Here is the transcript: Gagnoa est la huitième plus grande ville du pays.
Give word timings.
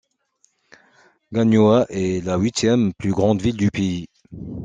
Gagnoa 1.31 1.85
est 1.89 2.25
la 2.25 2.35
huitième 2.37 2.91
plus 2.91 3.11
grande 3.11 3.39
ville 3.39 3.55
du 3.55 3.69
pays. 3.69 4.09